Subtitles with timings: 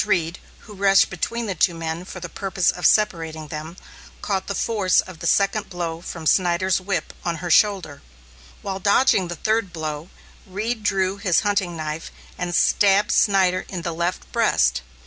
[0.03, 3.77] Reed, who rushed between the two men for the purpose of separating them,
[4.23, 8.01] caught the force of the second blow from Snyder's whip on her shoulder.
[8.63, 10.09] While dodging the third blow,
[10.47, 14.81] Reed drew his hunting knife and stabbed Snyder in the left breast.